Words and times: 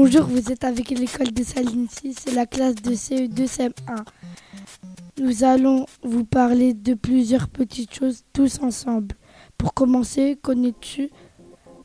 Bonjour, 0.00 0.26
vous 0.26 0.52
êtes 0.52 0.62
avec 0.62 0.90
l'école 0.90 1.32
de 1.32 1.42
Salinity, 1.42 2.14
c'est 2.16 2.32
la 2.32 2.46
classe 2.46 2.76
de 2.76 2.92
CE2 2.92 3.48
CM1. 3.48 4.04
Nous 5.20 5.42
allons 5.42 5.86
vous 6.04 6.24
parler 6.24 6.72
de 6.72 6.94
plusieurs 6.94 7.48
petites 7.48 7.92
choses 7.92 8.22
tous 8.32 8.60
ensemble. 8.62 9.16
Pour 9.58 9.74
commencer, 9.74 10.38
connais-tu 10.40 11.10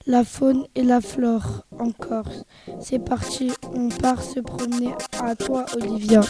la 0.05 0.23
faune 0.23 0.67
et 0.75 0.83
la 0.83 1.01
flore 1.01 1.65
en 1.79 1.89
Corse? 1.89 2.43
C'est 2.79 3.03
parti, 3.03 3.51
on 3.73 3.89
part 3.89 4.21
se 4.21 4.41
promener 4.41 4.93
à 5.19 5.35
toi 5.35 5.65
Olivia. 5.75 6.21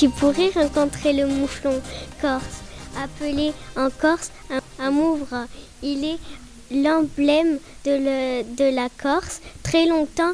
Tu 0.00 0.08
pourrais 0.08 0.48
rencontrer 0.54 1.12
le 1.12 1.26
mouflon 1.26 1.78
corse, 2.22 2.62
appelé 2.96 3.52
en 3.76 3.90
Corse 3.90 4.30
un 4.78 4.90
mouvra. 4.90 5.44
Il 5.82 6.06
est 6.06 6.16
l'emblème 6.70 7.58
de, 7.84 8.74
la 8.74 8.88
Corse. 8.88 9.42
Très 9.62 9.84
longtemps, 9.84 10.32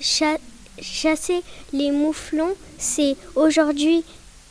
chasser 0.00 1.44
les 1.72 1.92
mouflons, 1.92 2.56
c'est 2.76 3.14
aujourd'hui 3.36 4.02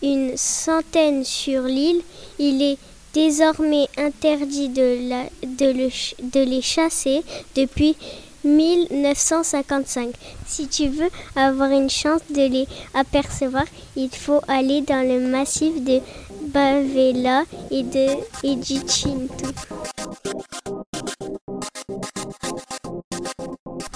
une 0.01 0.37
centaine 0.37 1.25
sur 1.25 1.63
l'île. 1.63 2.01
Il 2.39 2.61
est 2.61 2.77
désormais 3.13 3.89
interdit 3.97 4.69
de 4.69 6.39
les 6.39 6.61
chasser 6.61 7.21
depuis 7.53 7.97
1955. 8.43 10.13
Si 10.45 10.67
tu 10.67 10.87
veux 10.87 11.09
avoir 11.35 11.71
une 11.71 11.89
chance 11.89 12.21
de 12.29 12.47
les 12.47 12.67
apercevoir, 12.93 13.65
il 13.95 14.09
faut 14.09 14.41
aller 14.47 14.81
dans 14.81 15.07
le 15.07 15.27
massif 15.27 15.83
de 15.83 15.99
Bavela 16.47 17.43
et, 17.71 17.83
de, 17.83 18.17
et 18.43 18.55
du 18.55 18.79
Chinto. 18.87 19.47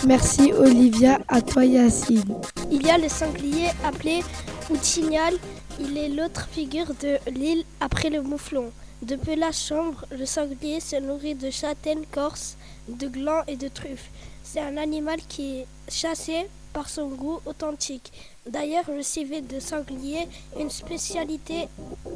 Merci 0.05 0.51
Olivia, 0.53 1.19
à 1.27 1.41
toi 1.41 1.63
Yacine. 1.63 2.35
Il 2.71 2.85
y 2.85 2.89
a 2.89 2.97
le 2.97 3.07
sanglier 3.07 3.69
appelé 3.85 4.21
Outignal. 4.69 5.35
Il 5.79 5.97
est 5.97 6.09
l'autre 6.09 6.47
figure 6.51 6.93
de 7.01 7.17
l'île 7.31 7.63
après 7.79 8.09
le 8.09 8.21
mouflon. 8.21 8.71
De 9.03 9.15
pelage 9.15 9.57
chambre, 9.67 10.05
le 10.11 10.25
sanglier 10.25 10.79
se 10.79 10.95
nourrit 10.95 11.35
de 11.35 11.49
châtaignes 11.49 12.05
corse, 12.11 12.57
de 12.87 13.07
glands 13.07 13.43
et 13.47 13.55
de 13.55 13.67
truffes. 13.67 14.09
C'est 14.53 14.59
un 14.59 14.75
animal 14.75 15.17
qui 15.29 15.59
est 15.59 15.67
chassé 15.87 16.45
par 16.73 16.89
son 16.89 17.07
goût 17.07 17.39
authentique. 17.45 18.11
D'ailleurs, 18.45 18.83
le 18.91 19.01
civet 19.01 19.39
de 19.39 19.61
sanglier 19.61 20.27
est 20.57 20.61
une 20.61 20.69
spécialité 20.69 21.69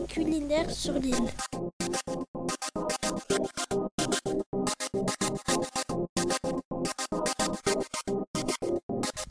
culinaire 0.09 0.69
sur 0.69 0.95
l'île. 0.95 1.15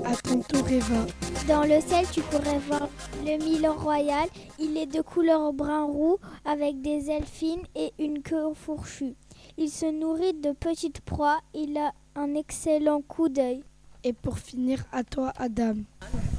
À 0.02 0.16
ton 0.22 0.41
tour, 0.41 0.66
Eva. 0.70 1.05
Dans 1.47 1.64
le 1.64 1.82
sel, 1.82 2.06
tu 2.10 2.22
pourrais 2.22 2.58
voir 2.60 2.88
le 3.22 3.36
Milan 3.36 3.75
royal. 3.75 4.30
Il 4.58 4.78
est 4.78 4.86
de 4.86 5.02
couleur 5.02 5.52
brun-roux 5.52 6.16
avec 6.47 6.80
des 6.80 7.10
ailes 7.10 7.27
fines 7.27 7.66
et 7.75 7.92
une 7.98 8.22
queue 8.22 8.55
fourchue. 8.55 9.14
Il 9.58 9.69
se 9.69 9.84
nourrit 9.84 10.32
de 10.32 10.52
petites 10.52 11.02
proies. 11.02 11.38
Il 11.52 11.77
a 11.77 11.92
un 12.16 12.34
excellent 12.34 13.00
coup 13.00 13.28
d'œil. 13.28 13.62
Et 14.02 14.12
pour 14.12 14.38
finir, 14.38 14.84
à 14.92 15.02
toi, 15.02 15.32
Adam. 15.36 15.76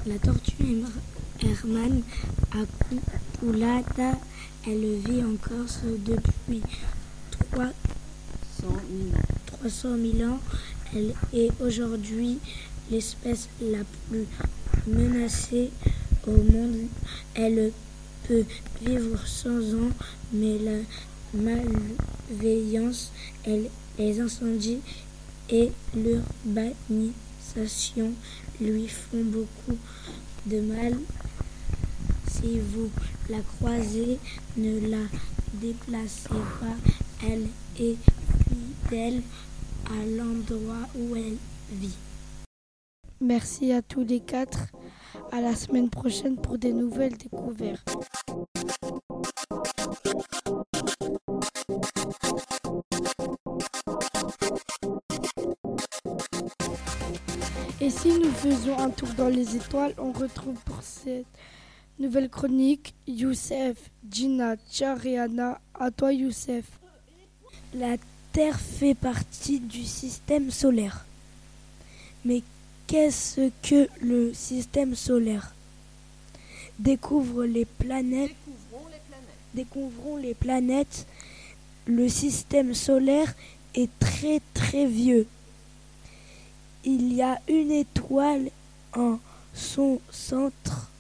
La 0.06 0.20
tortue 0.20 0.84
Herman 1.42 2.04
acuculata, 2.52 4.20
elle 4.68 5.00
vit 5.00 5.24
en 5.24 5.36
Corse 5.36 5.80
depuis 5.84 6.62
300 7.52 7.74
000 10.18 10.30
ans. 10.30 10.40
Elle 10.94 11.14
est 11.34 11.50
aujourd'hui 11.60 12.40
l'espèce 12.92 13.50
la 13.62 13.80
plus 14.10 14.28
menacée 14.88 15.72
au 16.28 16.32
monde. 16.32 16.88
Elle 17.34 17.72
peut 18.28 18.46
vivre 18.82 19.26
100 19.26 19.50
ans, 19.50 19.92
mais 20.32 20.60
la 20.60 20.78
malveillance, 21.34 23.12
elle, 23.44 23.70
les 23.98 24.20
incendies 24.20 24.82
et 25.50 25.72
l'urbanisation 25.96 28.14
lui 28.60 28.88
font 28.88 29.24
beaucoup 29.24 29.78
de 30.46 30.60
mal. 30.62 30.98
Si 32.30 32.60
vous 32.60 32.92
la 33.30 33.42
croisez, 33.42 34.20
ne 34.58 34.90
la 34.90 35.04
déplacez 35.54 36.30
pas. 36.30 36.76
Elle 37.24 37.48
est 37.80 37.98
fidèle 38.90 39.22
à 39.86 40.06
l'endroit 40.06 40.88
où 40.96 41.16
elle 41.16 41.38
vit. 41.72 41.96
Merci 43.22 43.72
à 43.72 43.82
tous 43.82 44.04
les 44.04 44.20
quatre. 44.20 44.68
À 45.32 45.40
la 45.42 45.56
semaine 45.56 45.90
prochaine 45.90 46.36
pour 46.36 46.58
des 46.58 46.74
nouvelles 46.74 47.18
découvertes. 47.18 47.96
Et 57.82 57.90
si 57.90 58.08
nous 58.08 58.32
faisons 58.32 58.78
un 58.80 58.90
tour 58.90 59.10
dans 59.18 59.28
les 59.28 59.58
étoiles, 59.58 59.94
on 59.98 60.14
retrouve 60.14 60.58
pour 60.64 60.82
cette 60.82 61.26
nouvelle 62.00 62.30
chronique 62.30 62.94
Youssef, 63.06 63.76
Gina, 64.10 64.56
Chariana. 64.72 65.60
À 65.78 65.92
toi 65.92 66.14
Youssef. 66.14 66.64
La 67.74 67.98
Terre 68.32 68.58
fait 68.62 68.96
partie 68.96 69.60
du 69.60 69.84
système 69.84 70.52
solaire. 70.52 71.06
Mais 72.24 72.44
qu'est-ce 72.88 73.52
que 73.62 73.90
le 74.02 74.34
système 74.34 74.96
solaire? 74.96 75.54
Découvre. 76.80 77.46
Découvrons 77.46 77.52
les 77.52 77.66
planètes. 77.66 78.36
Découvrons 79.54 80.16
les 80.16 80.34
planètes. 80.34 81.06
Le 81.88 82.08
système 82.08 82.74
solaire 82.74 83.36
est 83.74 83.90
très 84.00 84.40
très 84.54 84.86
vieux 84.86 85.28
il 86.86 87.14
y 87.14 87.22
a 87.22 87.40
une 87.48 87.72
étoile 87.72 88.50
en 88.96 89.20
son 89.54 90.00
centre. 90.12 90.92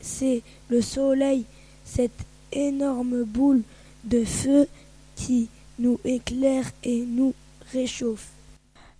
C'est 0.00 0.42
le 0.68 0.80
Soleil, 0.82 1.44
cette 1.84 2.24
énorme 2.52 3.24
boule 3.24 3.62
de 4.04 4.24
feu 4.24 4.68
qui 5.16 5.48
nous 5.78 5.98
éclaire 6.04 6.70
et 6.82 7.04
nous 7.06 7.34
réchauffe. 7.72 8.30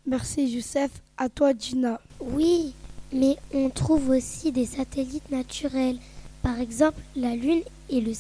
Merci 0.07 0.47
Youssef. 0.47 0.91
À 1.17 1.29
toi 1.29 1.53
Gina. 1.57 2.01
Oui, 2.21 2.75
mais 3.13 3.37
on 3.53 3.71
trouve 3.71 4.11
aussi 4.11 4.51
des 4.53 4.67
satellites 4.67 5.31
naturels. 5.31 5.99
Par 6.43 6.61
exemple, 6.61 7.01
la 7.17 7.37
Lune 7.37 7.63
est 7.91 8.01
le, 8.01 8.13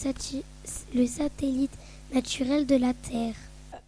le 0.94 1.06
satellite 1.06 1.72
naturel 2.14 2.66
de 2.66 2.76
la 2.76 2.94
Terre. 2.94 3.34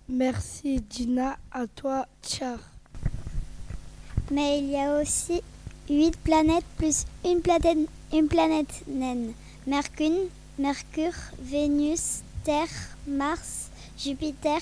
Merci 0.08 0.82
Gina. 0.90 1.38
À 1.52 1.66
toi 1.66 2.06
Char. 2.22 2.58
Mais 4.30 4.58
il 4.58 4.70
y 4.70 4.76
a 4.76 5.00
aussi 5.00 5.40
huit 5.88 6.16
planètes 6.18 6.64
plus 6.76 7.04
une 7.24 7.40
planète, 7.40 7.78
une 8.12 8.28
planète 8.28 8.82
naine. 8.88 9.32
Mercure, 9.66 10.28
Mercure, 10.58 11.14
Vénus, 11.40 12.22
Terre, 12.42 12.96
Mars, 13.06 13.70
Jupiter, 13.98 14.60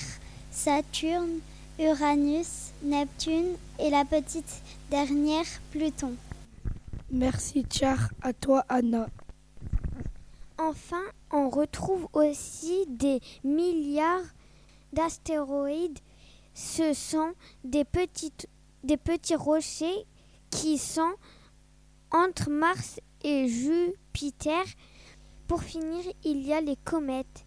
Saturne, 0.50 1.40
Uranus, 1.78 2.72
Neptune 2.82 3.56
et 3.78 3.90
la 3.90 4.04
petite 4.04 4.62
dernière 4.90 5.46
Pluton. 5.70 6.14
Merci 7.10 7.64
Char, 7.70 8.10
à 8.22 8.32
toi 8.32 8.64
Anna. 8.68 9.08
Enfin, 10.58 11.02
on 11.32 11.48
retrouve 11.48 12.06
aussi 12.12 12.86
des 12.88 13.20
milliards 13.42 14.24
d'astéroïdes. 14.92 15.98
Ce 16.54 16.92
sont 16.92 17.32
des 17.64 17.84
petites 17.84 18.46
des 18.84 18.96
petits 18.96 19.34
rochers 19.34 20.06
qui 20.50 20.78
sont 20.78 21.14
entre 22.10 22.50
Mars 22.50 23.00
et 23.22 23.48
Jupiter. 23.48 24.64
Pour 25.48 25.62
finir, 25.62 26.02
il 26.22 26.46
y 26.46 26.52
a 26.52 26.60
les 26.60 26.76
comètes. 26.76 27.44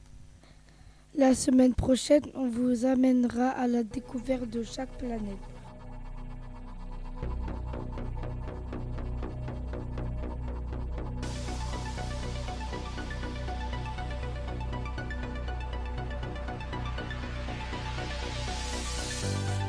La 1.16 1.34
semaine 1.34 1.74
prochaine, 1.74 2.24
on 2.36 2.48
vous 2.48 2.86
amènera 2.86 3.50
à 3.50 3.68
la 3.68 3.84
découverte 3.84 4.50
de 4.50 4.64
chaque 4.64 4.96
planète. 4.98 5.22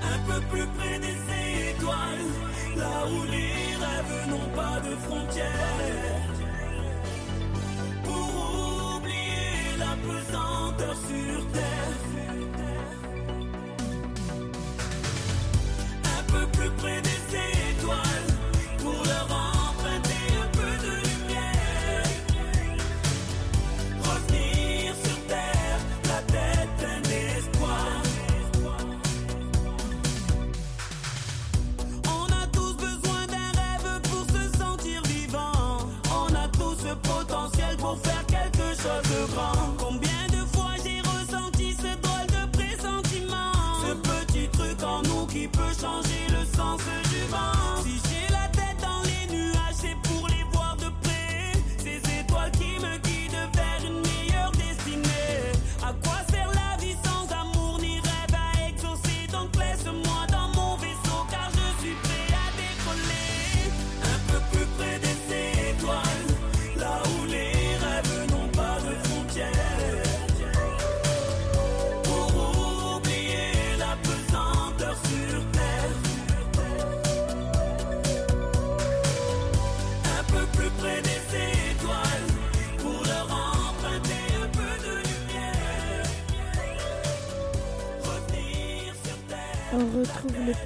Un 0.02 0.18
peu 0.26 0.40
plus 0.50 0.66
près 0.76 0.87
des 0.87 0.87
là 2.78 3.06
où 3.12 3.24
les 3.24 3.76
rêves 3.84 4.28
n'ont 4.30 4.50
pas 4.54 4.80
de 4.80 4.94
frontières. 5.06 6.26
Pour 8.04 8.96
oublier 8.96 9.76
la 9.78 9.94
pesanteur 10.06 10.96
sur 11.08 11.52
terre. 11.52 11.67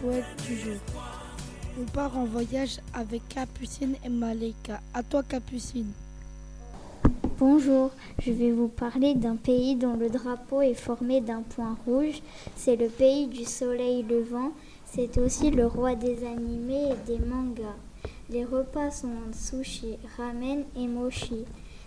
Du. 0.02 0.80
On 1.80 1.84
part 1.84 2.18
en 2.18 2.24
voyage 2.24 2.80
avec 2.92 3.28
Capucine 3.28 3.94
et 4.04 4.08
Malika. 4.08 4.80
À 4.92 5.02
toi 5.02 5.22
Capucine. 5.22 5.92
Bonjour, 7.38 7.90
je 8.20 8.32
vais 8.32 8.50
vous 8.50 8.68
parler 8.68 9.14
d'un 9.14 9.36
pays 9.36 9.76
dont 9.76 9.94
le 9.94 10.10
drapeau 10.10 10.60
est 10.60 10.74
formé 10.74 11.20
d'un 11.20 11.42
point 11.42 11.76
rouge. 11.86 12.20
C'est 12.56 12.76
le 12.76 12.88
pays 12.88 13.28
du 13.28 13.44
soleil 13.44 14.02
levant. 14.02 14.52
C'est 14.86 15.18
aussi 15.18 15.50
le 15.50 15.66
roi 15.66 15.94
des 15.94 16.26
animés 16.26 16.90
et 16.90 17.06
des 17.06 17.24
mangas. 17.24 17.76
Les 18.28 18.44
repas 18.44 18.90
sont 18.90 19.08
sushi, 19.32 19.98
ramen 20.16 20.64
et 20.76 20.88
mochi. 20.88 21.44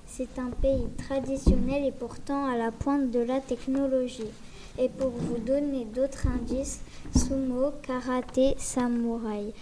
C'est 0.08 0.40
un 0.40 0.52
pays 0.62 0.88
traditionnel 0.98 1.86
et 1.86 1.92
pourtant 1.92 2.46
à 2.46 2.58
la 2.58 2.72
pointe 2.72 3.12
de 3.12 3.20
la 3.20 3.42
technologie. 3.42 4.32
Et 4.77 4.89
pour 4.89 5.10
vous 5.10 5.38
donner 5.38 5.86
d'autres 5.86 6.27
indices, 6.27 6.81
sumo, 7.16 7.72
karaté, 7.81 8.56
samouraï. 8.57 9.54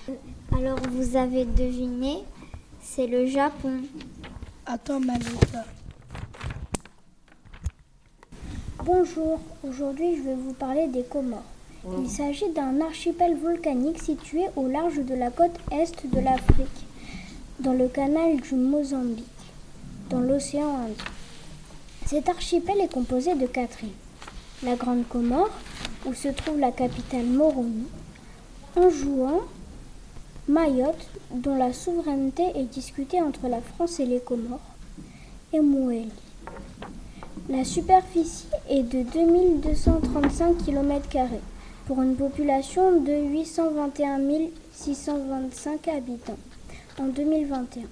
Alors 0.51 0.79
vous 0.91 1.15
avez 1.15 1.45
deviné, 1.45 2.23
c'est 2.81 3.05
le 3.05 3.27
Japon. 3.27 3.81
Toi 4.85 4.99
Malika. 4.99 5.65
Bonjour, 8.83 9.39
aujourd'hui 9.63 10.17
je 10.17 10.23
vais 10.23 10.35
vous 10.35 10.53
parler 10.53 10.87
des 10.87 11.03
Comores. 11.03 11.43
Il 11.99 12.09
s'agit 12.09 12.49
d'un 12.51 12.81
archipel 12.81 13.37
volcanique 13.37 14.01
situé 14.01 14.45
au 14.55 14.67
large 14.67 14.97
de 14.97 15.13
la 15.13 15.29
côte 15.29 15.57
est 15.71 16.07
de 16.07 16.19
l'Afrique, 16.19 16.87
dans 17.59 17.73
le 17.73 17.87
canal 17.87 18.41
du 18.41 18.55
Mozambique, 18.55 19.25
dans 20.09 20.21
l'océan 20.21 20.75
Indien. 20.77 21.05
Cet 22.07 22.29
archipel 22.29 22.79
est 22.81 22.91
composé 22.91 23.35
de 23.35 23.45
quatre 23.45 23.83
îles. 23.83 24.02
La 24.63 24.75
Grande 24.75 25.05
Comore, 25.09 25.49
où 26.05 26.13
se 26.13 26.29
trouve 26.29 26.57
la 26.57 26.71
capitale 26.71 27.25
Moroni, 27.25 27.83
Anjouan, 28.77 29.41
Mayotte, 30.47 31.09
dont 31.31 31.57
la 31.57 31.73
souveraineté 31.73 32.43
est 32.55 32.71
discutée 32.71 33.21
entre 33.21 33.49
la 33.49 33.59
France 33.59 33.99
et 33.99 34.05
les 34.05 34.21
Comores, 34.21 34.61
et 35.51 35.59
Moueli. 35.59 36.09
La 37.49 37.65
superficie 37.65 38.47
est 38.69 38.83
de 38.83 39.03
2235 39.03 40.57
km 40.63 41.09
pour 41.85 42.01
une 42.01 42.15
population 42.15 43.01
de 43.01 43.11
821 43.11 44.19
625 44.71 45.89
habitants 45.89 46.37
en 47.01 47.07
2021. 47.07 47.83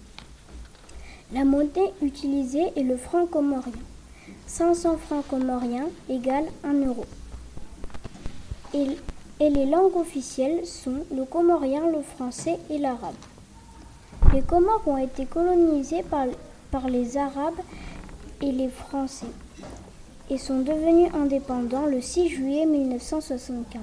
La 1.33 1.43
monnaie 1.43 1.91
utilisée 2.01 2.71
est 2.77 2.83
le 2.83 2.95
franc 2.95 3.25
comorien. 3.25 3.73
500 4.47 4.97
francs 4.97 5.27
comoriens 5.27 5.87
égale 6.09 6.45
1 6.63 6.85
euro. 6.85 7.05
Et, 8.73 8.87
les 9.39 9.65
langues 9.65 9.95
officielles 9.95 10.65
sont 10.67 11.03
le 11.11 11.25
comorien, 11.25 11.89
le 11.89 12.01
français 12.01 12.59
et 12.69 12.77
l'arabe. 12.77 13.15
Les 14.33 14.41
Comores 14.41 14.87
ont 14.87 14.97
été 14.97 15.25
colonisés 15.25 16.03
par, 16.03 16.27
par 16.69 16.87
les 16.87 17.17
Arabes 17.17 17.59
et 18.41 18.51
les 18.51 18.69
Français 18.69 19.31
et 20.29 20.37
sont 20.37 20.59
devenus 20.59 21.11
indépendants 21.13 21.87
le 21.87 22.01
6 22.01 22.29
juillet 22.29 22.65
1975. 22.65 23.81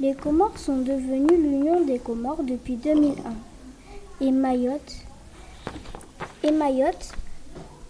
Les 0.00 0.14
Comores 0.14 0.58
sont 0.58 0.76
devenus 0.78 1.30
l'Union 1.32 1.84
des 1.84 1.98
Comores 1.98 2.42
depuis 2.42 2.76
2001 2.76 3.14
et 4.20 4.30
Mayotte, 4.30 4.96
et 6.44 6.50
Mayotte 6.50 7.12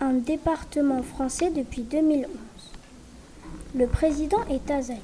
un 0.02 0.14
département 0.14 1.02
français 1.02 1.50
depuis 1.50 1.82
2011. 1.82 2.26
Le 3.76 3.86
président 3.86 4.44
est 4.50 4.68
Azaï. 4.70 4.98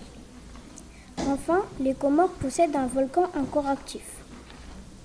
Enfin, 1.28 1.61
les 1.81 1.95
Comores 1.95 2.31
possèdent 2.31 2.75
un 2.75 2.87
volcan 2.87 3.31
encore 3.38 3.69
actif, 3.69 4.02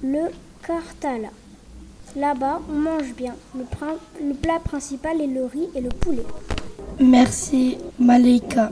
le 0.03 0.31
Kartala. 0.65 1.29
Là-bas, 2.15 2.61
on 2.69 2.73
mange 2.73 3.13
bien. 3.13 3.35
Le, 3.55 4.33
plat 4.33 4.59
principal 4.59 5.21
est 5.21 5.27
le 5.27 5.45
riz 5.45 5.69
et 5.75 5.81
le 5.81 5.89
poulet. 5.89 6.25
Merci 6.99 7.77
Malika. 7.99 8.71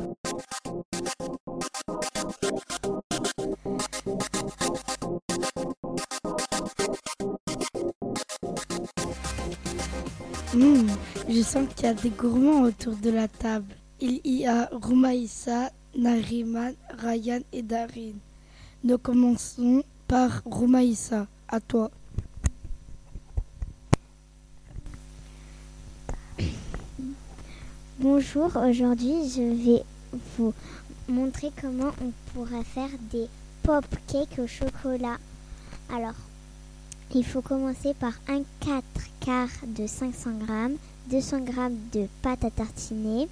Hmm, 10.53 10.85
je 11.31 11.41
sens 11.41 11.65
qu'il 11.73 11.85
y 11.85 11.89
a 11.89 11.93
des 11.93 12.09
gourmands 12.09 12.63
autour 12.63 12.95
de 12.95 13.09
la 13.09 13.27
table. 13.27 13.73
Il 14.01 14.19
y 14.25 14.45
a 14.45 14.69
Roumaïssa, 14.71 15.71
Nariman, 15.95 16.73
Ryan 16.97 17.39
et 17.53 17.61
Darin. 17.61 18.13
Nous 18.83 18.97
commençons 18.97 19.83
par 20.07 20.41
Roumaïssa. 20.45 21.27
À 21.47 21.59
toi. 21.59 21.89
Bonjour, 27.99 28.55
aujourd'hui 28.55 29.29
je 29.29 29.41
vais 29.63 29.83
vous 30.37 30.53
montrer 31.07 31.51
comment 31.61 31.91
on 32.01 32.11
pourra 32.33 32.63
faire 32.63 32.89
des 33.11 33.27
pop 33.63 33.85
cakes 34.07 34.39
au 34.39 34.47
chocolat. 34.47 35.17
Alors, 35.93 36.15
il 37.13 37.25
faut 37.25 37.41
commencer 37.41 37.93
par 37.93 38.13
un 38.27 38.41
4 38.61 38.83
quarts 39.19 39.67
de 39.67 39.85
500 39.85 40.31
g, 40.47 40.75
200 41.09 41.45
g 41.45 41.53
de 41.93 42.07
pâte 42.21 42.45
à 42.45 42.51
tartiner, 42.51 43.27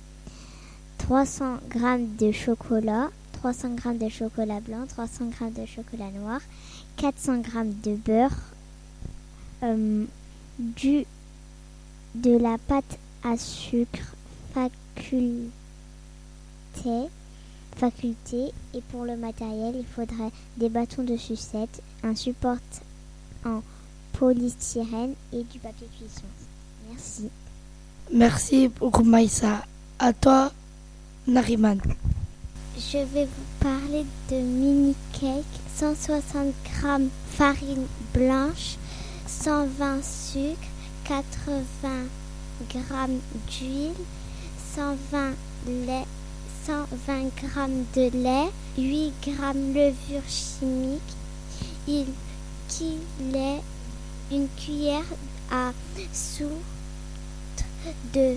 300 0.97 1.57
g 1.73 1.79
de 2.19 2.31
chocolat, 2.31 3.09
300 3.33 3.75
g 3.77 3.97
de 3.97 4.09
chocolat 4.09 4.59
blanc, 4.59 4.85
300 4.88 5.31
g 5.31 5.61
de 5.61 5.65
chocolat 5.65 6.11
noir, 6.11 6.41
400 6.97 7.43
g 7.43 7.49
de 7.83 7.95
beurre, 7.95 8.38
euh, 9.63 10.05
du, 10.57 11.05
de 12.15 12.38
la 12.38 12.57
pâte 12.57 12.97
à 13.23 13.38
sucre 13.38 14.15
faculté, 14.53 15.51
faculté 17.75 18.51
et 18.73 18.81
pour 18.89 19.05
le 19.05 19.15
matériel 19.15 19.75
il 19.77 19.85
faudrait 19.85 20.31
des 20.57 20.69
bâtons 20.69 21.03
de 21.03 21.17
sucette, 21.17 21.81
un 22.03 22.15
support 22.15 22.57
en 23.45 23.61
polystyrène 24.13 25.13
et 25.31 25.43
du 25.43 25.59
papier 25.59 25.88
cuisson. 25.97 26.25
Merci. 26.89 27.29
Merci 28.12 28.72
Roumaïssa. 28.82 29.63
À 30.00 30.13
toi 30.13 30.51
Nariman. 31.28 31.78
Je 32.75 32.98
vais 32.98 33.25
vous 33.25 33.60
parler 33.60 34.04
de 34.32 34.36
mini 34.38 34.96
cake, 35.13 35.46
160 35.75 36.48
g 36.63 37.08
farine 37.38 37.86
blanche, 38.12 38.78
120 39.28 40.04
sucre, 40.04 40.58
80 41.04 41.62
g 42.68 42.80
d'huile, 43.48 43.94
120 44.75 45.34
lait, 45.86 46.06
120 46.66 47.30
g 47.39 47.48
de 47.96 48.10
lait, 48.24 48.50
8 48.75 49.13
g 49.24 49.32
levure 49.75 50.28
chimique, 50.28 51.00
une 54.32 54.48
cuillère 54.58 55.06
à 55.51 55.74
soupe 56.12 56.78
de, 58.13 58.36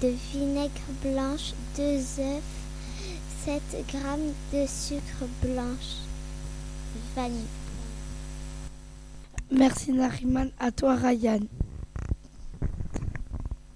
de 0.00 0.14
vinaigre 0.32 0.70
blanche, 1.02 1.52
2 1.76 1.82
œufs, 1.82 2.42
7 3.44 3.62
g 3.88 3.98
de 4.52 4.66
sucre 4.66 5.26
blanche, 5.42 5.96
vanille. 7.16 7.46
Merci 9.50 9.92
Nariman, 9.92 10.50
à 10.58 10.70
toi 10.70 10.94
Ryan. 10.96 11.40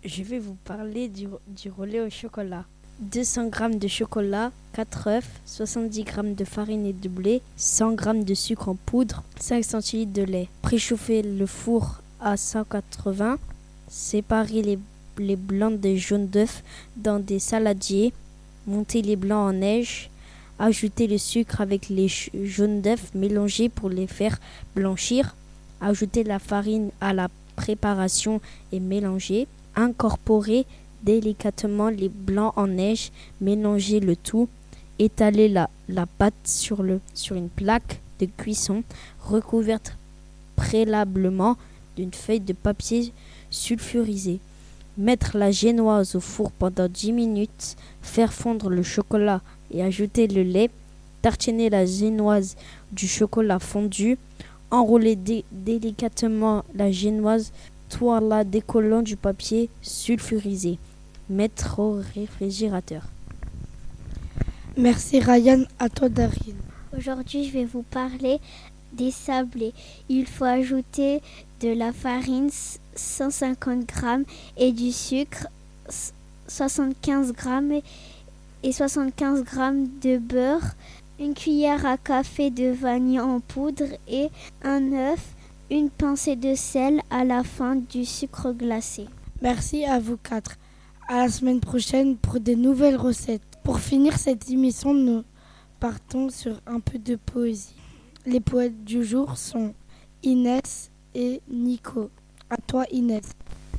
Je 0.04 0.22
vais 0.22 0.38
vous 0.38 0.56
parler 0.64 1.08
du, 1.08 1.26
du 1.48 1.70
relais 1.70 2.00
au 2.00 2.10
chocolat. 2.10 2.64
200 3.00 3.50
g 3.50 3.78
de 3.78 3.88
chocolat, 3.88 4.52
4 4.74 5.08
œufs, 5.08 5.30
70 5.46 6.04
g 6.04 6.34
de 6.34 6.44
farine 6.44 6.86
et 6.86 6.92
de 6.92 7.08
blé, 7.08 7.42
100 7.56 7.96
g 7.98 8.24
de 8.24 8.34
sucre 8.34 8.68
en 8.68 8.76
poudre, 8.76 9.24
5 9.40 9.64
centilitres 9.64 10.12
de 10.12 10.22
lait. 10.22 10.48
Préchauffez 10.62 11.22
le 11.22 11.46
four 11.46 12.00
à 12.20 12.36
180. 12.36 13.38
Séparez 13.88 14.62
les, 14.62 14.78
les 15.18 15.36
blancs 15.36 15.78
des 15.78 15.96
jaunes 15.96 16.28
d'œufs 16.28 16.62
dans 16.96 17.18
des 17.18 17.38
saladiers. 17.38 18.12
Montez 18.66 19.02
les 19.02 19.16
blancs 19.16 19.50
en 19.50 19.52
neige. 19.52 20.10
Ajoutez 20.58 21.06
le 21.06 21.18
sucre 21.18 21.60
avec 21.60 21.88
les 21.88 22.08
jaunes 22.08 22.80
d'œufs 22.80 23.12
mélangés 23.14 23.68
pour 23.68 23.88
les 23.90 24.06
faire 24.06 24.38
blanchir. 24.74 25.34
Ajoutez 25.80 26.24
la 26.24 26.38
farine 26.38 26.90
à 27.00 27.12
la 27.12 27.28
préparation 27.56 28.40
et 28.72 28.80
mélangez. 28.80 29.46
Incorporez 29.76 30.66
délicatement 31.02 31.88
les 31.90 32.08
blancs 32.08 32.54
en 32.56 32.66
neige, 32.66 33.12
mélangez 33.40 34.00
le 34.00 34.16
tout, 34.16 34.48
étalez 34.98 35.48
la, 35.48 35.68
pâte 36.18 36.34
sur 36.44 36.82
une 36.82 37.48
plaque 37.48 38.00
de 38.20 38.26
cuisson 38.26 38.82
recouverte 39.20 39.96
préalablement 40.56 41.56
d'une 41.96 42.12
feuille 42.12 42.40
de 42.40 42.52
papier 42.52 43.12
sulfurisé. 43.50 44.40
Mettre 44.96 45.36
la 45.36 45.50
génoise 45.50 46.14
au 46.14 46.20
four 46.20 46.52
pendant 46.52 46.88
10 46.88 47.12
minutes, 47.12 47.76
faire 48.02 48.32
fondre 48.32 48.70
le 48.70 48.82
chocolat 48.82 49.40
et 49.70 49.82
ajouter 49.82 50.28
le 50.28 50.42
lait, 50.42 50.70
tartiner 51.22 51.70
la 51.70 51.84
génoise 51.84 52.56
du 52.92 53.08
chocolat 53.08 53.58
fondu, 53.58 54.18
enrouler 54.70 55.16
dé 55.16 55.44
délicatement 55.50 56.64
la 56.74 56.90
génoise, 56.90 57.52
la 58.20 58.44
décollant 58.44 59.02
du 59.02 59.16
papier 59.16 59.68
sulfurisé 59.82 60.78
mettre 61.30 61.78
au 61.78 62.00
réfrigérateur. 62.14 63.02
Merci 64.76 65.20
Ryan, 65.20 65.64
à 65.78 65.88
toi 65.88 66.08
Darine. 66.08 66.56
Aujourd'hui, 66.96 67.44
je 67.44 67.52
vais 67.52 67.64
vous 67.64 67.82
parler 67.82 68.40
des 68.92 69.10
sablés. 69.10 69.72
Il 70.08 70.26
faut 70.26 70.44
ajouter 70.44 71.20
de 71.64 71.72
la 71.72 71.94
farine 71.94 72.50
150 72.94 73.90
g 73.90 74.24
et 74.58 74.70
du 74.70 74.92
sucre 74.92 75.46
75 76.46 77.32
g 77.32 77.82
et 78.62 78.70
75 78.70 79.44
g 79.44 79.48
de 80.02 80.18
beurre, 80.18 80.74
une 81.18 81.32
cuillère 81.32 81.86
à 81.86 81.96
café 81.96 82.50
de 82.50 82.70
vanille 82.70 83.18
en 83.18 83.40
poudre 83.40 83.96
et 84.06 84.28
un 84.62 84.92
œuf, 84.92 85.24
une 85.70 85.88
pincée 85.88 86.36
de 86.36 86.54
sel 86.54 87.00
à 87.08 87.24
la 87.24 87.42
fin 87.42 87.76
du 87.76 88.04
sucre 88.04 88.52
glacé. 88.52 89.06
Merci 89.40 89.86
à 89.86 89.98
vous 89.98 90.18
quatre 90.18 90.58
à 91.08 91.16
la 91.16 91.28
semaine 91.30 91.60
prochaine 91.60 92.18
pour 92.18 92.40
de 92.40 92.52
nouvelles 92.52 92.96
recettes. 92.96 93.40
Pour 93.62 93.80
finir 93.80 94.18
cette 94.18 94.50
émission, 94.50 94.92
nous 94.92 95.24
partons 95.80 96.28
sur 96.28 96.60
un 96.66 96.80
peu 96.80 96.98
de 96.98 97.16
poésie. 97.16 97.74
Les 98.26 98.40
poètes 98.40 98.84
du 98.84 99.02
jour 99.02 99.38
sont 99.38 99.72
Inès 100.22 100.90
et 101.14 101.40
Nico. 101.48 102.10
À 102.50 102.56
toi 102.56 102.84
Inès. 102.90 103.24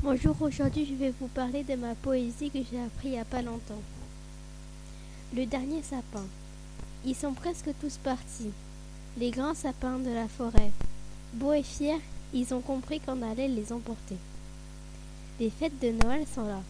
Bonjour, 0.02 0.36
aujourd'hui 0.42 0.86
je 0.86 0.94
vais 0.94 1.14
vous 1.20 1.28
parler 1.28 1.64
de 1.64 1.76
ma 1.76 1.96
poésie 1.96 2.50
que 2.50 2.60
j'ai 2.60 2.80
appris 2.80 3.10
il 3.10 3.12
n'y 3.12 3.20
a 3.20 3.26
pas 3.26 3.42
longtemps. 3.42 3.82
Le 5.36 5.46
dernier 5.46 5.82
sapin. 5.84 6.26
Ils 7.06 7.16
sont 7.16 7.34
presque 7.34 7.70
tous 7.82 7.98
partis, 7.98 8.52
les 9.18 9.32
grands 9.32 9.54
sapins 9.54 10.00
de 10.00 10.10
la 10.10 10.28
forêt. 10.28 10.72
Beaux 11.34 11.54
et 11.54 11.64
fiers, 11.64 12.02
ils 12.34 12.54
ont 12.54 12.62
compris 12.62 13.00
qu'on 13.00 13.22
allait 13.22 13.48
les 13.48 13.72
emporter. 13.72 14.18
Les 15.40 15.50
fêtes 15.50 15.80
de 15.82 15.92
Noël 15.92 16.26
sont 16.34 16.46
là. 16.46 16.62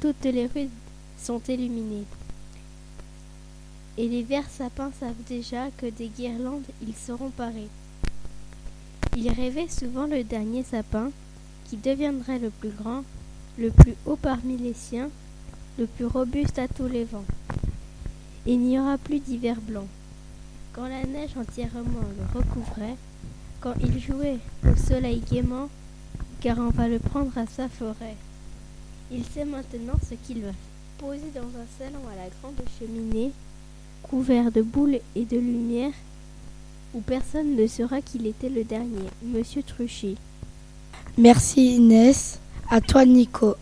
Toutes 0.00 0.24
les 0.24 0.46
rues 0.46 0.68
sont 1.18 1.40
illuminées. 1.48 2.04
Et 3.96 4.06
les 4.08 4.22
verts 4.22 4.50
sapins 4.50 4.92
savent 5.00 5.24
déjà 5.26 5.70
que 5.76 5.86
des 5.86 6.08
guirlandes 6.08 6.66
ils 6.86 6.94
seront 6.94 7.30
parés. 7.30 7.68
Ils 9.20 9.32
rêvaient 9.32 9.66
souvent 9.66 10.06
le 10.06 10.22
dernier 10.22 10.62
sapin 10.62 11.10
qui 11.68 11.76
deviendrait 11.76 12.38
le 12.38 12.50
plus 12.50 12.68
grand, 12.68 13.02
le 13.58 13.72
plus 13.72 13.96
haut 14.06 14.14
parmi 14.14 14.56
les 14.56 14.74
siens, 14.74 15.10
le 15.76 15.86
plus 15.86 16.06
robuste 16.06 16.60
à 16.60 16.68
tous 16.68 16.86
les 16.86 17.02
vents. 17.02 17.24
Il 18.46 18.60
n'y 18.60 18.78
aura 18.78 18.96
plus 18.96 19.18
d'hiver 19.18 19.56
blanc. 19.60 19.88
Quand 20.72 20.86
la 20.86 21.02
neige 21.02 21.36
entièrement 21.36 22.06
le 22.16 22.38
recouvrait, 22.38 22.94
quand 23.60 23.74
il 23.80 23.98
jouait 23.98 24.38
au 24.64 24.76
soleil 24.76 25.20
gaiement, 25.28 25.68
car 26.40 26.56
on 26.58 26.70
va 26.70 26.86
le 26.86 27.00
prendre 27.00 27.36
à 27.36 27.46
sa 27.46 27.68
forêt. 27.68 28.14
Il 29.10 29.24
sait 29.24 29.44
maintenant 29.44 29.98
ce 30.08 30.14
qu'il 30.14 30.42
va 30.42 30.52
poser 30.98 31.32
dans 31.34 31.40
un 31.40 31.66
salon 31.76 32.06
à 32.06 32.14
la 32.14 32.30
grande 32.40 32.64
cheminée, 32.78 33.32
couvert 34.04 34.52
de 34.52 34.62
boules 34.62 35.00
et 35.16 35.24
de 35.24 35.38
lumière, 35.38 35.92
où 36.94 37.00
personne 37.00 37.56
ne 37.56 37.66
saura 37.66 38.00
qu'il 38.00 38.26
était 38.26 38.48
le 38.48 38.64
dernier, 38.64 39.08
Monsieur 39.22 39.62
Truchy. 39.62 40.16
Merci 41.16 41.76
Inès. 41.76 42.38
À 42.70 42.80
toi 42.80 43.04
Nico. 43.04 43.56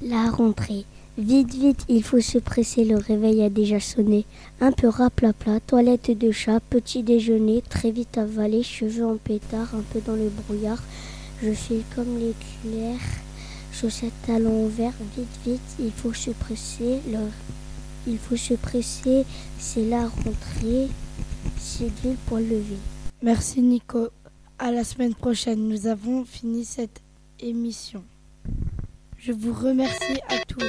La 0.00 0.30
rentrée. 0.30 0.84
Vite, 1.18 1.54
vite, 1.54 1.84
il 1.88 2.02
faut 2.02 2.20
se 2.20 2.38
presser, 2.38 2.84
le 2.84 2.96
réveil 2.96 3.42
a 3.42 3.50
déjà 3.50 3.80
sonné. 3.80 4.24
Un 4.60 4.72
peu 4.72 4.88
raplapla, 4.88 5.60
toilette 5.60 6.16
de 6.16 6.30
chat, 6.32 6.60
petit 6.70 7.02
déjeuner, 7.02 7.62
très 7.68 7.90
vite 7.90 8.16
avalé, 8.16 8.62
cheveux 8.62 9.04
en 9.04 9.16
pétard, 9.16 9.74
un 9.74 9.84
peu 9.92 10.00
dans 10.06 10.16
le 10.16 10.30
brouillard. 10.30 10.82
Je 11.42 11.52
file 11.52 11.82
comme 11.94 12.18
l'éclair 12.18 12.98
chaussettes 13.72 14.12
talons 14.26 14.68
verts, 14.68 14.92
vite, 15.16 15.38
vite, 15.46 15.60
il 15.80 15.90
faut 15.90 16.12
se 16.12 16.30
presser, 16.30 17.00
il 18.06 18.18
faut 18.18 18.36
se 18.36 18.54
presser, 18.54 19.24
c'est 19.58 19.84
la 19.84 20.02
rentrée, 20.02 20.88
Merci 23.22 23.62
Nico. 23.62 24.08
À 24.58 24.72
la 24.72 24.82
semaine 24.84 25.14
prochaine, 25.14 25.68
nous 25.68 25.86
avons 25.86 26.24
fini 26.24 26.64
cette 26.64 27.02
émission. 27.40 28.04
Je 29.16 29.32
vous 29.32 29.52
remercie 29.52 30.20
à 30.28 30.38
tous. 30.44 30.64